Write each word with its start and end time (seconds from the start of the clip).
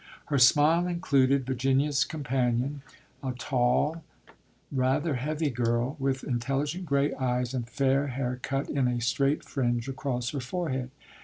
Her 0.33 0.39
smile 0.39 0.87
included 0.87 1.45
Virginia's 1.45 2.05
companion, 2.05 2.81
a 3.23 3.33
tall, 3.33 4.03
rather 4.71 5.13
heavy 5.13 5.51
girl, 5.51 5.95
with 5.99 6.23
intelligent 6.23 6.87
grey 6.87 7.13
eyes 7.13 7.53
and 7.53 7.69
fair 7.69 8.07
hair 8.07 8.39
cut 8.41 8.67
in 8.67 8.87
a 8.87 8.99
straight 8.99 9.43
fringe 9.45 9.87
across 9.87 10.31
her 10.31 10.39
forehead. 10.41 10.89